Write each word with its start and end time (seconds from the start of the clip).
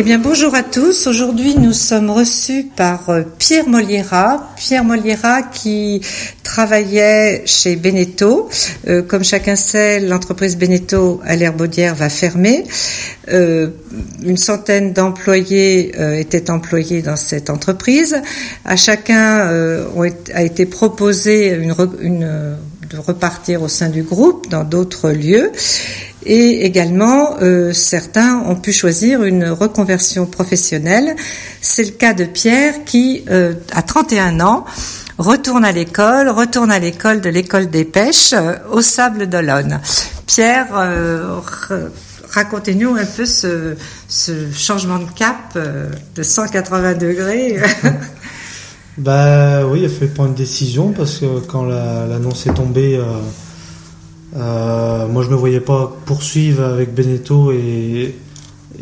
Eh 0.00 0.04
bien, 0.04 0.18
bonjour 0.20 0.54
à 0.54 0.62
tous. 0.62 1.08
Aujourd'hui, 1.08 1.56
nous 1.56 1.72
sommes 1.72 2.10
reçus 2.10 2.68
par 2.76 3.10
euh, 3.10 3.22
Pierre 3.36 3.68
Moliera. 3.68 4.48
Pierre 4.56 4.84
Moliera 4.84 5.42
qui 5.42 6.02
travaillait 6.44 7.42
chez 7.46 7.74
Beneteau. 7.74 8.48
Euh, 8.86 9.02
comme 9.02 9.24
chacun 9.24 9.56
sait, 9.56 9.98
l'entreprise 9.98 10.56
Beneteau 10.56 11.20
à 11.24 11.34
l'Herbaudière 11.34 11.96
va 11.96 12.10
fermer. 12.10 12.64
Euh, 13.32 13.70
une 14.22 14.36
centaine 14.36 14.92
d'employés 14.92 15.90
étaient 16.20 16.48
employés 16.48 17.02
dans 17.02 17.16
cette 17.16 17.50
entreprise. 17.50 18.22
À 18.64 18.76
chacun 18.76 19.50
a 20.32 20.42
été 20.44 20.64
proposé 20.64 21.56
de 21.56 22.98
repartir 22.98 23.62
au 23.62 23.68
sein 23.68 23.88
du 23.88 24.04
groupe 24.04 24.48
dans 24.48 24.62
d'autres 24.62 25.10
lieux. 25.10 25.50
Et 26.26 26.64
également, 26.64 27.36
euh, 27.40 27.72
certains 27.72 28.42
ont 28.46 28.56
pu 28.56 28.72
choisir 28.72 29.22
une 29.22 29.48
reconversion 29.48 30.26
professionnelle. 30.26 31.14
C'est 31.60 31.84
le 31.84 31.90
cas 31.90 32.12
de 32.12 32.24
Pierre 32.24 32.84
qui, 32.84 33.24
euh, 33.30 33.54
à 33.72 33.82
31 33.82 34.40
ans, 34.40 34.64
retourne 35.18 35.64
à 35.64 35.72
l'école, 35.72 36.28
retourne 36.28 36.72
à 36.72 36.78
l'école 36.78 37.20
de 37.20 37.28
l'école 37.28 37.70
des 37.70 37.84
pêches 37.84 38.32
euh, 38.32 38.54
au 38.72 38.82
Sable 38.82 39.28
d'Olonne. 39.28 39.80
Pierre, 40.26 40.66
racontez-nous 42.30 42.96
un 42.96 43.06
peu 43.06 43.24
ce, 43.24 43.74
changement 44.52 44.98
de 44.98 45.10
cap 45.16 45.56
de 45.56 46.22
180 46.22 46.94
degrés. 46.94 47.58
bah 48.98 49.64
oui, 49.66 49.80
il 49.80 49.86
a 49.86 49.88
fait 49.88 50.08
prendre 50.08 50.30
une 50.30 50.34
décision 50.34 50.92
parce 50.92 51.18
que 51.18 51.40
quand 51.46 51.64
l'annonce 51.64 52.46
est 52.46 52.54
tombée 52.54 53.00
euh, 54.36 55.06
moi, 55.08 55.22
je 55.22 55.28
ne 55.28 55.34
me 55.34 55.38
voyais 55.38 55.60
pas 55.60 55.96
poursuivre 56.04 56.62
avec 56.62 56.94
Beneteau 56.94 57.52
et, 57.52 58.14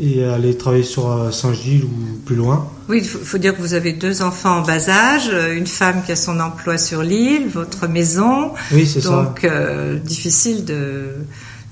et 0.00 0.24
aller 0.24 0.56
travailler 0.56 0.82
sur 0.82 1.10
euh, 1.10 1.30
Saint-Gilles 1.30 1.84
ou 1.84 2.18
plus 2.24 2.36
loin. 2.36 2.68
Oui, 2.88 2.98
il 2.98 3.04
faut, 3.04 3.38
dire 3.38 3.56
que 3.56 3.62
vous 3.62 3.74
avez 3.74 3.92
deux 3.92 4.22
enfants 4.22 4.58
en 4.58 4.62
bas 4.62 4.88
âge, 4.88 5.30
une 5.54 5.66
femme 5.66 6.02
qui 6.04 6.12
a 6.12 6.16
son 6.16 6.38
emploi 6.40 6.78
sur 6.78 7.02
l'île, 7.02 7.48
votre 7.48 7.88
maison. 7.88 8.52
Oui, 8.72 8.86
c'est 8.86 9.00
ça. 9.00 9.10
Donc, 9.10 9.44
euh, 9.44 9.98
difficile 9.98 10.64
de, 10.64 11.14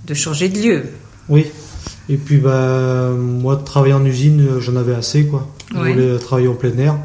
de 0.06 0.14
changer 0.14 0.48
de 0.48 0.58
lieu. 0.58 0.82
Oui. 1.28 1.46
Et 2.08 2.16
puis, 2.16 2.38
bah, 2.38 3.10
moi, 3.10 3.56
de 3.56 3.64
travailler 3.64 3.94
en 3.94 4.04
usine, 4.04 4.60
j'en 4.60 4.76
avais 4.76 4.94
assez, 4.94 5.26
quoi. 5.26 5.48
Je 5.72 5.78
voulais 5.78 6.18
travailler 6.18 6.48
en 6.48 6.54
plein 6.54 6.76
air. 6.78 6.96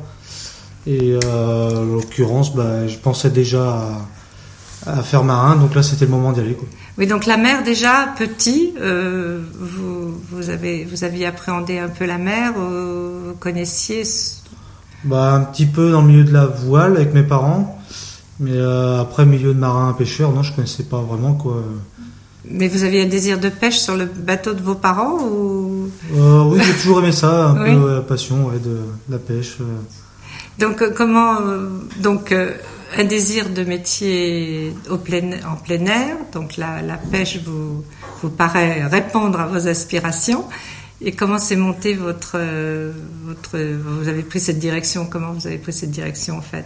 Et 0.86 1.16
en 1.26 1.84
l'occurrence, 1.84 2.56
bah, 2.56 2.88
je 2.88 2.98
pensais 2.98 3.30
déjà 3.30 3.70
à 3.70 4.08
à 4.86 5.04
faire 5.04 5.24
marin. 5.24 5.56
Donc 5.56 5.76
là, 5.76 5.84
c'était 5.84 6.06
le 6.06 6.12
moment 6.12 6.32
d'y 6.32 6.40
aller. 6.40 6.58
Oui, 6.98 7.08
donc 7.08 7.26
la 7.26 7.38
mer 7.38 7.64
déjà 7.64 8.14
petit, 8.18 8.74
euh, 8.80 9.42
vous, 9.60 10.14
vous 10.32 10.50
avez 10.50 10.86
vous 10.86 11.04
aviez 11.04 11.26
appréhendé 11.26 11.80
un 11.80 11.90
peu 11.90 12.06
la 12.06 12.18
mer, 12.18 12.54
euh, 12.58 13.28
vous 13.28 13.36
connaissiez. 13.36 14.04
Bah 15.06 15.32
un 15.34 15.42
petit 15.42 15.66
peu 15.66 15.92
dans 15.92 16.02
le 16.02 16.08
milieu 16.08 16.24
de 16.26 16.34
la 16.34 16.46
voile 16.46 16.98
avec 16.98 17.14
mes 17.14 17.24
parents, 17.24 17.80
mais 18.40 18.52
euh, 18.54 19.02
après 19.02 19.26
milieu 19.26 19.54
de 19.54 19.60
marin 19.60 19.94
pêcheur, 19.94 20.32
non, 20.32 20.44
je 20.44 20.54
connaissais 20.54 20.84
pas 20.84 21.00
vraiment 21.00 21.34
quoi. 21.34 21.64
Mais 22.46 22.68
vous 22.68 22.84
aviez 22.84 23.04
un 23.04 23.08
désir 23.08 23.40
de 23.40 23.50
pêche 23.50 23.80
sur 23.80 23.96
le 23.96 24.06
bateau 24.06 24.54
de 24.54 24.62
vos 24.62 24.76
parents 24.76 25.20
ou? 25.24 25.90
Oui, 26.12 26.60
j'ai 26.62 26.74
toujours 26.74 27.00
aimé 27.00 27.12
ça, 27.12 27.50
un 27.50 27.56
peu 27.80 27.96
la 27.96 28.02
passion 28.02 28.48
ouais, 28.48 28.60
de, 28.60 28.80
la 29.10 29.20
pêche. 29.20 29.58
Donc 30.58 30.84
comment 30.96 31.38
donc 32.02 32.34
un 32.98 33.04
désir 33.04 33.50
de 33.50 33.64
métier 33.64 34.74
au 34.90 34.98
plein, 34.98 35.32
en 35.48 35.56
plein 35.56 35.86
air, 35.86 36.18
donc 36.34 36.58
la, 36.58 36.82
la 36.82 36.98
pêche 36.98 37.40
vous, 37.46 37.84
vous 38.22 38.30
paraît 38.30 38.86
répondre 38.86 39.40
à 39.40 39.48
vos 39.48 39.68
aspirations. 39.68 40.46
Et 41.02 41.14
comment 41.14 41.40
s'est 41.40 41.56
monté 41.56 41.94
votre, 41.94 42.38
votre. 43.26 43.58
Vous 43.58 44.08
avez 44.10 44.22
pris 44.22 44.42
cette 44.42 44.60
direction? 44.60 45.06
Comment 45.06 45.32
vous 45.32 45.48
avez 45.48 45.58
pris 45.58 45.72
cette 45.72 45.92
direction 45.92 46.38
en 46.38 46.42
fait? 46.42 46.66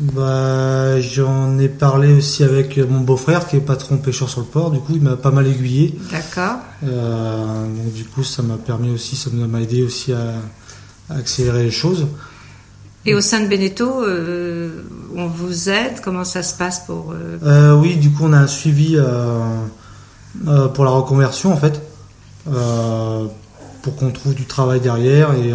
Bah, 0.00 0.98
J'en 1.00 1.58
ai 1.58 1.68
parlé 1.68 2.14
aussi 2.14 2.42
avec 2.42 2.78
mon 2.78 3.00
beau-frère 3.00 3.46
qui 3.46 3.56
est 3.56 3.60
patron 3.60 3.98
pêcheur 3.98 4.30
sur 4.30 4.40
le 4.40 4.46
port. 4.46 4.70
Du 4.70 4.80
coup, 4.80 4.94
il 4.94 5.02
m'a 5.02 5.16
pas 5.16 5.30
mal 5.30 5.46
aiguillé. 5.46 5.98
D'accord. 6.10 6.56
Euh, 6.84 7.66
donc, 7.66 7.92
du 7.92 8.04
coup, 8.04 8.24
ça 8.24 8.42
m'a 8.42 8.56
permis 8.56 8.90
aussi, 8.90 9.16
ça 9.16 9.28
m'a 9.32 9.60
aidé 9.60 9.82
aussi 9.82 10.12
à, 10.12 10.36
à 11.10 11.18
accélérer 11.18 11.64
les 11.64 11.70
choses. 11.70 12.06
Et 13.06 13.14
au 13.14 13.20
sein 13.20 13.40
de 13.40 13.48
Beneteau, 13.48 14.02
euh, 14.02 14.82
on 15.14 15.26
vous 15.26 15.68
aide? 15.68 16.00
Comment 16.02 16.24
ça 16.24 16.42
se 16.42 16.56
passe 16.56 16.80
pour 16.80 17.12
euh, 17.12 17.38
euh, 17.44 17.74
Oui, 17.74 17.96
du 17.96 18.10
coup, 18.10 18.24
on 18.24 18.32
a 18.32 18.38
un 18.38 18.46
suivi 18.46 18.96
pour 20.74 20.84
la 20.84 20.90
reconversion, 20.90 21.52
en 21.52 21.56
fait, 21.56 21.82
pour 23.82 23.96
qu'on 23.96 24.10
trouve 24.10 24.34
du 24.34 24.46
travail 24.46 24.80
derrière 24.80 25.32
et, 25.34 25.52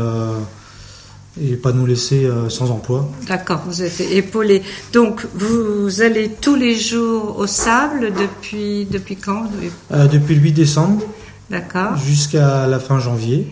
et 1.44 1.56
pas 1.56 1.72
nous 1.72 1.88
laisser 1.88 2.30
sans 2.50 2.70
emploi. 2.70 3.10
D'accord, 3.28 3.64
vous 3.66 3.82
êtes 3.82 4.00
épaulé. 4.00 4.62
Donc, 4.94 5.26
vous 5.34 6.02
allez 6.02 6.30
tous 6.30 6.56
les 6.56 6.78
jours 6.78 7.40
au 7.40 7.48
sable 7.48 8.14
depuis, 8.14 8.86
depuis 8.86 9.16
quand? 9.16 9.46
Depuis 9.90 10.36
le 10.36 10.42
8 10.42 10.52
décembre. 10.52 11.02
D'accord. 11.50 11.98
Jusqu'à 11.98 12.68
la 12.68 12.80
fin 12.80 13.00
janvier. 13.00 13.52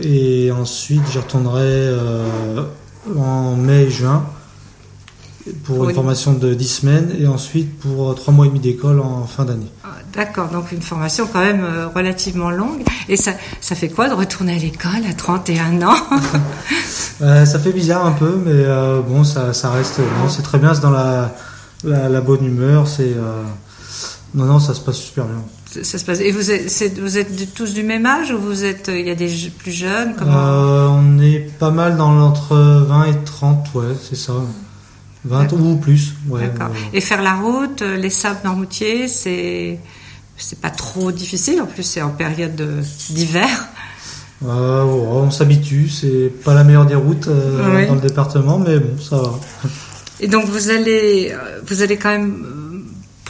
Et 0.00 0.50
ensuite, 0.50 1.02
j'y 1.10 1.18
retournerai 1.18 1.90
en 3.18 3.56
mai 3.56 3.84
et 3.84 3.90
juin 3.90 4.24
pour 5.64 5.88
une 5.88 5.94
formation 5.94 6.32
de 6.32 6.54
10 6.54 6.68
semaines 6.68 7.16
et 7.18 7.26
ensuite 7.26 7.78
pour 7.78 8.14
3 8.14 8.34
mois 8.34 8.46
et 8.46 8.48
demi 8.48 8.60
d'école 8.60 9.00
en 9.00 9.26
fin 9.26 9.44
d'année. 9.44 9.70
Ah, 9.84 9.88
d'accord, 10.12 10.48
donc 10.48 10.72
une 10.72 10.82
formation 10.82 11.28
quand 11.32 11.40
même 11.40 11.62
euh, 11.62 11.88
relativement 11.88 12.50
longue. 12.50 12.82
Et 13.08 13.16
ça, 13.16 13.32
ça 13.60 13.74
fait 13.74 13.88
quoi 13.88 14.08
de 14.08 14.14
retourner 14.14 14.56
à 14.56 14.58
l'école 14.58 15.04
à 15.08 15.14
31 15.14 15.82
ans? 15.82 15.94
Euh, 17.22 17.46
Ça 17.46 17.58
fait 17.58 17.72
bizarre 17.72 18.04
un 18.04 18.12
peu, 18.12 18.38
mais 18.44 18.52
euh, 18.52 19.00
bon, 19.00 19.24
ça, 19.24 19.54
ça 19.54 19.70
reste. 19.70 20.00
c'est 20.28 20.42
très 20.42 20.58
bien, 20.58 20.74
c'est 20.74 20.82
dans 20.82 20.90
la, 20.90 21.34
la, 21.82 22.20
bonne 22.20 22.44
humeur. 22.44 22.86
C'est 22.86 23.14
non, 24.34 24.44
non, 24.44 24.60
ça 24.60 24.74
se 24.74 24.80
passe 24.82 24.96
super 24.96 25.24
bien 25.24 25.42
ça 25.82 25.98
se 25.98 26.04
passe. 26.04 26.20
Et 26.20 26.32
vous 26.32 26.50
êtes, 26.50 26.98
vous 26.98 27.18
êtes 27.18 27.54
tous 27.54 27.72
du 27.72 27.82
même 27.82 28.06
âge 28.06 28.30
ou 28.30 28.38
vous 28.38 28.64
êtes, 28.64 28.90
il 28.92 29.06
y 29.06 29.10
a 29.10 29.14
des 29.14 29.30
plus 29.58 29.72
jeunes 29.72 30.14
euh, 30.22 30.88
On 30.88 31.18
est 31.20 31.50
pas 31.58 31.70
mal 31.70 31.96
dans 31.96 32.12
l'entre 32.12 32.56
20 32.56 33.04
et 33.04 33.24
30, 33.24 33.74
ouais, 33.74 33.84
c'est 34.02 34.16
ça. 34.16 34.34
20 35.24 35.52
ou 35.52 35.76
plus, 35.76 36.14
ouais. 36.28 36.42
D'accord. 36.42 36.74
Et 36.92 37.00
faire 37.00 37.22
la 37.22 37.34
route, 37.34 37.82
euh, 37.82 37.96
les 37.96 38.10
sables 38.10 38.40
dans 38.44 38.54
routier, 38.54 39.08
c'est, 39.08 39.78
c'est 40.36 40.60
pas 40.60 40.70
trop 40.70 41.10
difficile. 41.10 41.60
En 41.60 41.66
plus, 41.66 41.82
c'est 41.82 42.02
en 42.02 42.10
période 42.10 42.62
d'hiver. 43.10 43.48
Euh, 44.44 44.82
on 44.82 45.30
s'habitue. 45.30 45.88
C'est 45.88 46.30
pas 46.44 46.54
la 46.54 46.62
meilleure 46.62 46.86
des 46.86 46.94
routes 46.94 47.28
dans 47.28 47.94
le 47.94 48.00
département, 48.00 48.58
mais 48.58 48.78
bon, 48.78 49.00
ça 49.00 49.16
va. 49.16 49.40
Et 50.20 50.28
donc 50.28 50.46
vous 50.46 50.70
allez, 50.70 51.34
vous 51.66 51.82
allez 51.82 51.98
quand 51.98 52.08
même 52.10 52.55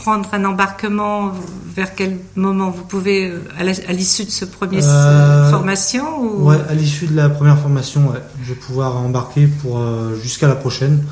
prendre 0.06 0.28
un 0.32 0.44
embarquement 0.44 1.32
vers 1.74 1.96
quel 1.96 2.18
moment 2.36 2.70
vous 2.70 2.84
pouvez 2.84 3.28
euh, 3.28 3.40
à 3.58 3.92
l'issue 3.92 4.24
de 4.24 4.30
ce 4.30 4.44
premier 4.44 4.78
euh, 4.84 5.50
formation 5.50 6.04
ou... 6.22 6.48
Ouais, 6.48 6.58
à 6.68 6.74
l'issue 6.74 7.08
de 7.08 7.16
la 7.16 7.28
première 7.28 7.58
formation, 7.58 8.12
je 8.40 8.50
vais 8.50 8.60
pouvoir 8.66 8.98
embarquer 8.98 9.48
pour 9.48 9.78
euh, 9.78 10.14
jusqu'à 10.22 10.46
la 10.46 10.54
prochaine. 10.54 11.02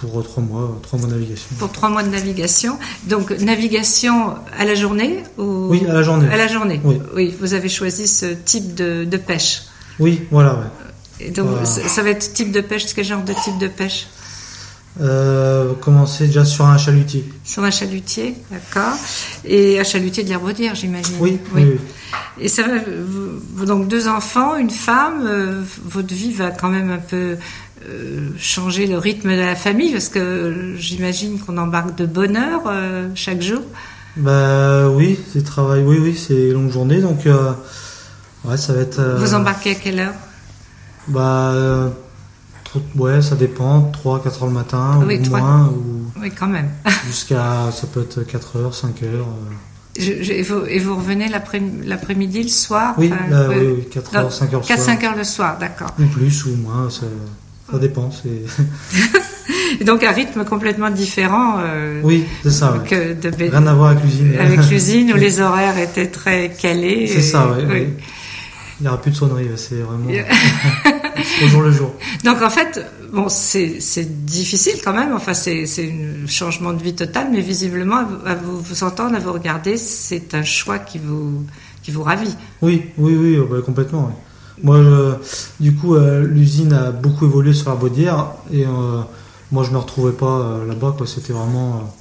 pour 0.00 0.24
trois 0.24 0.42
mois, 0.42 0.80
trois 0.82 0.98
mois 0.98 1.08
de 1.08 1.14
navigation. 1.14 1.46
Pour 1.60 1.70
trois 1.70 1.90
mois 1.90 2.02
de 2.02 2.08
navigation. 2.08 2.76
Donc 3.04 3.30
navigation 3.38 4.34
à 4.58 4.64
la 4.64 4.74
journée 4.74 5.22
ou? 5.38 5.68
Oui, 5.70 5.86
à 5.88 5.92
la 5.92 6.02
journée. 6.02 6.26
À 6.28 6.36
la 6.36 6.48
journée. 6.48 6.80
Oui. 7.14 7.36
vous 7.40 7.54
avez 7.54 7.68
choisi 7.68 8.08
ce 8.08 8.26
type 8.34 8.74
de, 8.74 9.04
de 9.04 9.16
pêche. 9.16 9.62
Oui, 10.00 10.26
voilà. 10.32 10.72
Et 11.20 11.30
donc 11.30 11.50
ça 11.64 12.02
va 12.02 12.10
être 12.10 12.32
type 12.32 12.50
de 12.50 12.60
pêche. 12.62 12.84
Quel 12.96 13.04
genre 13.04 13.22
de 13.22 13.34
type 13.44 13.58
de 13.60 13.68
pêche? 13.68 14.08
Euh, 15.00 15.74
commencer 15.74 16.26
déjà 16.26 16.44
sur 16.44 16.66
un 16.66 16.76
chalutier. 16.76 17.24
Sur 17.44 17.62
un 17.62 17.70
chalutier, 17.70 18.34
d'accord. 18.50 18.96
Et 19.44 19.78
un 19.78 19.84
chalutier 19.84 20.24
de 20.24 20.28
l'herbaudière, 20.28 20.74
j'imagine. 20.74 21.14
Oui, 21.20 21.38
oui. 21.54 21.78
Et 22.40 22.48
ça 22.48 22.62
va, 22.62 22.74
vous, 23.54 23.64
donc 23.64 23.86
deux 23.86 24.08
enfants, 24.08 24.56
une 24.56 24.70
femme, 24.70 25.24
euh, 25.26 25.62
votre 25.84 26.12
vie 26.12 26.32
va 26.32 26.50
quand 26.50 26.68
même 26.68 26.90
un 26.90 26.98
peu 26.98 27.36
euh, 27.88 28.30
changer 28.38 28.86
le 28.86 28.98
rythme 28.98 29.30
de 29.30 29.40
la 29.40 29.54
famille, 29.54 29.92
parce 29.92 30.08
que 30.08 30.74
j'imagine 30.78 31.38
qu'on 31.38 31.58
embarque 31.58 31.96
de 31.96 32.06
bonne 32.06 32.36
heure 32.36 32.64
chaque 33.14 33.42
jour. 33.42 33.62
Bah 34.16 34.88
oui, 34.88 35.18
c'est 35.32 35.44
travail, 35.44 35.84
oui, 35.84 35.98
oui, 36.00 36.16
c'est 36.16 36.50
longue 36.50 36.72
journée, 36.72 37.00
donc 37.00 37.20
ouais, 38.44 38.56
ça 38.56 38.72
va 38.72 38.80
être. 38.80 39.00
Vous 39.18 39.34
embarquez 39.34 39.72
à 39.72 39.74
quelle 39.74 40.00
heure? 40.00 40.14
Bah 41.06 41.92
Ouais, 42.96 43.22
ça 43.22 43.34
dépend, 43.34 43.82
3, 43.92 44.22
4 44.22 44.42
heures 44.42 44.48
le 44.48 44.54
matin, 44.54 45.00
ou 45.00 45.30
moins. 45.30 45.68
Ou 45.68 46.20
oui, 46.20 46.30
quand 46.30 46.46
même. 46.46 46.68
Jusqu'à, 47.06 47.70
ça 47.72 47.86
peut 47.86 48.02
être 48.02 48.22
4 48.22 48.56
heures, 48.56 48.74
5 48.74 49.02
heures. 49.02 49.26
Euh. 49.98 50.66
et, 50.68 50.78
vous, 50.78 50.96
revenez 50.96 51.28
l'après-midi, 51.28 52.42
le 52.42 52.48
soir 52.48 52.94
Oui, 52.98 53.12
oui, 53.48 53.88
4 53.90 54.16
heures, 54.16 54.32
5 54.32 54.54
heures 54.54 54.62
4, 54.62 54.80
5 54.80 55.04
heures 55.04 55.16
le 55.16 55.24
soir, 55.24 55.56
d'accord. 55.58 55.90
Ou 55.98 56.06
plus, 56.06 56.44
ou 56.46 56.56
moins, 56.56 56.90
ça, 56.90 57.06
ça 57.70 57.78
dépend. 57.78 58.10
donc 59.84 60.02
un 60.02 60.12
rythme 60.12 60.44
complètement 60.44 60.90
différent. 60.90 61.56
Euh, 61.60 62.00
oui, 62.02 62.26
c'est 62.42 62.50
ça. 62.50 62.82
Que 62.88 63.14
de 63.14 63.30
Rien 63.36 63.66
à 63.66 63.74
voir 63.74 63.90
avec 63.90 64.04
l'usine. 64.04 64.36
Avec 64.38 64.60
l'usine 64.70 65.12
où 65.12 65.16
les 65.16 65.40
horaires 65.40 65.78
étaient 65.78 66.08
très 66.08 66.50
calés. 66.50 67.06
C'est 67.06 67.22
ça, 67.22 67.56
oui. 67.68 67.88
Il 68.80 68.84
n'y 68.84 68.88
aura 68.88 69.00
plus 69.00 69.10
de 69.10 69.16
sonnerie, 69.16 69.48
c'est 69.56 69.80
vraiment 69.80 70.08
au 71.44 71.48
jour 71.48 71.62
le 71.62 71.70
jour. 71.72 71.92
Donc 72.24 72.42
en 72.42 72.50
fait, 72.50 72.84
bon, 73.12 73.28
c'est 73.28 73.78
difficile 74.24 74.80
quand 74.84 74.92
même. 74.92 75.12
Enfin, 75.12 75.34
c'est 75.34 75.64
un 75.64 76.26
changement 76.26 76.72
de 76.72 76.82
vie 76.82 76.94
total, 76.94 77.28
mais 77.32 77.40
visiblement, 77.40 78.04
à 78.26 78.34
vous, 78.34 78.60
vous 78.60 78.84
entendre, 78.84 79.16
à 79.16 79.18
vous 79.18 79.32
regarder, 79.32 79.76
c'est 79.76 80.34
un 80.34 80.44
choix 80.44 80.78
qui 80.78 80.98
vous 80.98 81.44
qui 81.82 81.90
vous 81.90 82.02
ravit. 82.02 82.34
Oui, 82.60 82.86
oui, 82.98 83.16
oui, 83.16 83.38
oh, 83.38 83.46
bah, 83.50 83.58
complètement. 83.64 84.12
Moi, 84.62 84.78
du 85.60 85.74
coup, 85.74 85.94
euh, 85.94 86.26
l'usine 86.26 86.72
a 86.72 86.90
beaucoup 86.90 87.26
évolué 87.26 87.52
sur 87.52 87.70
la 87.70 87.76
Baudière 87.76 88.32
et 88.52 88.64
euh, 88.64 89.00
moi, 89.52 89.64
je 89.64 89.70
me 89.70 89.78
retrouvais 89.78 90.12
pas 90.12 90.40
euh, 90.40 90.66
là-bas. 90.66 90.96
C'était 91.06 91.32
vraiment 91.32 91.94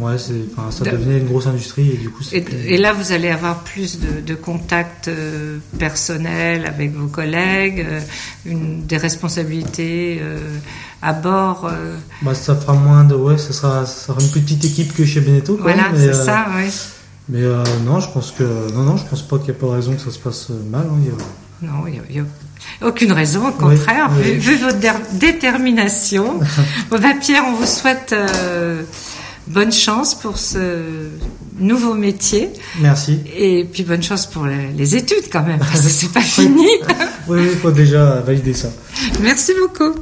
Ouais, 0.00 0.16
ça 0.18 0.84
devenait 0.84 1.18
une 1.18 1.26
grosse 1.26 1.46
industrie 1.46 1.90
et 1.90 1.96
du 1.96 2.08
coup. 2.08 2.24
Et, 2.32 2.78
là, 2.78 2.94
vous 2.94 3.12
allez 3.12 3.28
avoir 3.28 3.62
plus 3.62 3.98
de, 4.00 4.34
contacts 4.34 5.08
euh, 5.08 5.58
personnels 5.78 6.64
avec 6.64 6.94
vos 6.94 7.08
collègues, 7.08 7.84
euh, 7.86 8.00
une, 8.46 8.86
des 8.86 8.96
responsabilités 8.96 10.18
euh, 10.22 10.38
à 11.02 11.12
bord. 11.12 11.70
Bah, 12.22 12.34
ça 12.34 12.56
fera 12.56 12.72
moins 12.72 13.04
de, 13.04 13.14
ouais, 13.14 13.36
ça 13.36 13.52
sera, 13.52 13.84
ça 13.84 14.06
sera 14.06 14.20
une 14.20 14.30
petite 14.30 14.64
équipe 14.64 14.94
que 14.94 15.04
chez 15.04 15.20
Beneteau. 15.20 15.58
voilà, 15.60 15.84
c'est 15.94 16.14
ça, 16.14 16.46
oui. 16.56 16.70
Mais 17.28 17.42
non, 17.84 18.00
je 18.00 18.08
pense 18.10 18.30
que 18.30 18.72
non, 18.72 18.82
non, 18.82 18.96
je 18.96 19.04
pense 19.04 19.22
pas 19.22 19.36
qu'il 19.36 19.50
n'y 19.50 19.58
a 19.58 19.60
pas 19.60 19.66
de 19.66 19.72
raison 19.72 19.94
que 19.94 20.00
ça 20.00 20.10
se 20.10 20.18
passe 20.18 20.48
mal. 20.70 20.86
Hein, 20.86 21.12
non, 21.60 21.86
il 21.86 22.00
n'y 22.14 22.20
a, 22.20 22.24
aucune 22.86 23.12
raison, 23.12 23.48
au 23.48 23.52
contraire, 23.52 24.10
Vu, 24.10 24.56
votre 24.56 24.78
détermination. 25.12 26.38
bon, 26.90 26.98
bah, 26.98 27.14
Pierre, 27.20 27.44
on 27.46 27.54
vous 27.54 27.66
souhaite 27.66 28.14
bonne 29.46 29.72
chance 29.72 30.14
pour 30.14 30.38
ce 30.38 31.08
nouveau 31.58 31.94
métier. 31.94 32.50
Merci. 32.80 33.20
Et 33.36 33.64
puis 33.64 33.82
bonne 33.82 34.02
chance 34.02 34.26
pour 34.26 34.46
les, 34.46 34.96
études 34.96 35.30
quand 35.30 35.42
même, 35.42 35.58
parce 35.58 35.82
que 35.82 35.88
c'est 35.88 36.12
pas 36.12 36.20
fini. 36.38 36.68
oui, 37.28 37.40
il 37.52 37.58
faut 37.58 37.70
déjà 37.70 38.20
valider 38.20 38.54
ça. 38.54 38.68
Merci 39.20 39.52
beaucoup. 39.60 39.94